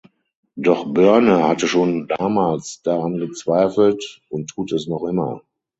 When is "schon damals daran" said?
1.67-3.17